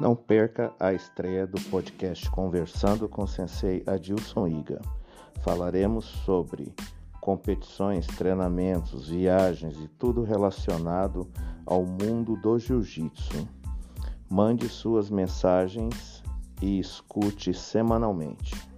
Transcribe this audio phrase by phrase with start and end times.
[0.00, 4.80] Não perca a estreia do podcast Conversando com Sensei Adilson Iga.
[5.42, 6.74] Falaremos sobre
[7.20, 11.28] competições, treinamentos, viagens e tudo relacionado
[11.66, 13.46] ao mundo do jiu-jitsu.
[14.26, 16.22] Mande suas mensagens
[16.62, 18.69] e escute semanalmente.